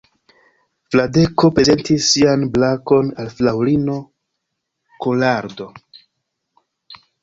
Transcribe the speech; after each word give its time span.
Fradeko 0.95 1.51
prezentis 1.59 2.07
sian 2.15 2.47
brakon 2.57 3.13
al 3.27 3.31
fraŭlino 3.37 4.01
Kolardo. 5.07 5.73